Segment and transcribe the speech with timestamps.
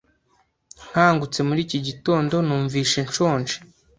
[0.89, 3.55] Nkangutse muri iki gitondo, numvise nshonje.